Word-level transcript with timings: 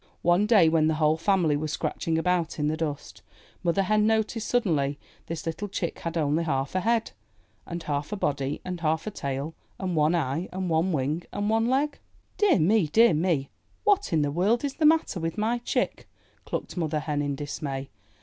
One 0.23 0.47
day 0.47 0.67
when 0.67 0.87
the 0.87 0.95
whole 0.95 1.15
family 1.15 1.55
were 1.55 1.67
scratching 1.67 2.17
about 2.17 2.57
in 2.57 2.69
the 2.69 2.75
dust. 2.75 3.21
Mother 3.61 3.81
^ 3.83 3.85
Hen 3.85 4.07
noticed 4.07 4.47
suddenly 4.47 4.97
that 5.27 5.27
this 5.27 5.45
little 5.45 5.67
chick 5.67 5.99
had 5.99 6.17
only 6.17 6.43
half 6.45 6.73
a 6.73 6.79
head, 6.79 7.11
and 7.67 7.83
half 7.83 8.11
a 8.11 8.15
body, 8.15 8.61
and 8.65 8.79
half 8.79 9.05
a 9.05 9.11
tail, 9.11 9.53
and 9.79 9.95
one 9.95 10.15
eye, 10.15 10.49
and 10.51 10.71
one 10.71 10.91
wing, 10.91 11.21
and 11.31 11.51
one 11.51 11.67
leg! 11.67 11.99
304 12.39 12.55
IN 12.55 12.67
THE 12.67 12.73
NURSERY 12.73 12.83
''Dear 12.87 12.87
me! 12.87 12.87
Dear 12.87 13.13
me! 13.13 13.49
What 13.83 14.11
in 14.11 14.23
the 14.23 14.31
world 14.31 14.63
is 14.65 14.73
the 14.73 14.87
matter 14.87 15.19
with 15.19 15.37
my 15.37 15.59
chick?*' 15.59 16.09
clucked 16.45 16.75
Mother 16.75 17.01
Hen 17.01 17.21
in 17.21 17.35
dismay. 17.35 17.91